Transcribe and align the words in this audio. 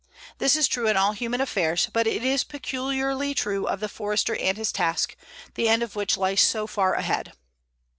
This 0.39 0.55
is 0.55 0.67
true 0.67 0.87
in 0.87 0.97
all 0.97 1.11
human 1.11 1.41
affairs, 1.41 1.87
but 1.93 2.07
it 2.07 2.23
is 2.23 2.43
peculiarly 2.43 3.35
true 3.35 3.67
of 3.67 3.81
the 3.81 3.87
Forester 3.87 4.35
and 4.35 4.57
his 4.57 4.71
task, 4.71 5.15
the 5.53 5.69
end 5.69 5.83
of 5.83 5.95
which 5.95 6.17
lies 6.17 6.41
so 6.41 6.65
far 6.65 6.95
ahead. 6.95 7.33